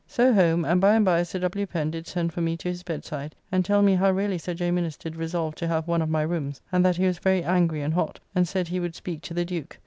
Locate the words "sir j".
4.39-4.71